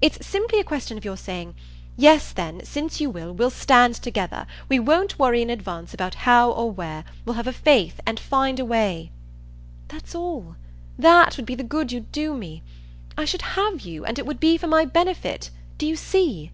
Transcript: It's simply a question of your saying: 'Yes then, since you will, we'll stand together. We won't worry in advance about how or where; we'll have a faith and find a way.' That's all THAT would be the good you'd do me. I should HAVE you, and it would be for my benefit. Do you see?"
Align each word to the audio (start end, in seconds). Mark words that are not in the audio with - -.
It's 0.00 0.26
simply 0.26 0.58
a 0.58 0.64
question 0.64 0.98
of 0.98 1.04
your 1.04 1.16
saying: 1.16 1.54
'Yes 1.96 2.32
then, 2.32 2.60
since 2.64 3.00
you 3.00 3.08
will, 3.08 3.32
we'll 3.32 3.50
stand 3.50 3.94
together. 3.94 4.48
We 4.68 4.80
won't 4.80 5.16
worry 5.16 5.42
in 5.42 5.48
advance 5.48 5.94
about 5.94 6.16
how 6.26 6.50
or 6.50 6.72
where; 6.72 7.04
we'll 7.24 7.36
have 7.36 7.46
a 7.46 7.52
faith 7.52 8.00
and 8.04 8.18
find 8.18 8.58
a 8.58 8.64
way.' 8.64 9.12
That's 9.86 10.12
all 10.12 10.56
THAT 10.98 11.36
would 11.36 11.46
be 11.46 11.54
the 11.54 11.62
good 11.62 11.92
you'd 11.92 12.10
do 12.10 12.34
me. 12.34 12.64
I 13.16 13.24
should 13.24 13.42
HAVE 13.54 13.82
you, 13.82 14.04
and 14.04 14.18
it 14.18 14.26
would 14.26 14.40
be 14.40 14.56
for 14.58 14.66
my 14.66 14.84
benefit. 14.84 15.50
Do 15.78 15.86
you 15.86 15.94
see?" 15.94 16.50